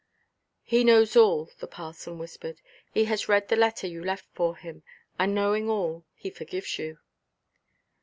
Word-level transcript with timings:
"He 0.63 0.83
knows 0.83 1.15
all," 1.15 1.51
the 1.59 1.67
parson 1.67 2.17
whispered; 2.17 2.59
"he 2.91 3.05
has 3.05 3.29
read 3.29 3.49
the 3.49 3.55
letter 3.55 3.85
you 3.85 4.03
left 4.03 4.25
for 4.33 4.57
him; 4.57 4.81
and, 5.19 5.35
knowing 5.35 5.69
all, 5.69 6.05
he 6.15 6.31
forgives 6.31 6.79
you." 6.79 6.97